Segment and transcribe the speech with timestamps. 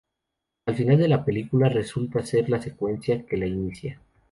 [0.65, 4.01] El final de la película resulta ser la secuencia que la inicia.